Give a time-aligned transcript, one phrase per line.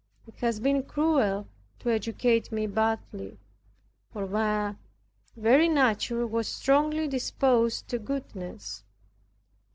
[0.25, 1.47] It had been cruel
[1.77, 3.37] to educate me badly;
[4.11, 4.73] for my
[5.35, 8.83] very nature was strongly disposed to goodness.